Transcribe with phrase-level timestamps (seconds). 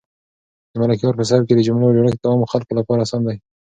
[0.71, 3.37] د ملکیار په سبک کې د جملو جوړښت د عامو خلکو لپاره اسان دی.